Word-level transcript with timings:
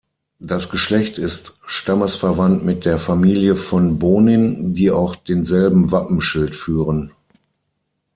Das 0.39 0.71
Geschlecht 0.71 1.19
ist 1.19 1.59
stammesverwandt 1.63 2.65
mit 2.65 2.85
der 2.85 2.97
Familie 2.97 3.55
von 3.55 3.99
Bonin, 3.99 4.73
die 4.73 4.89
auch 4.89 5.15
denselben 5.15 5.91
Wappenschild 5.91 6.55
führen. 6.55 7.11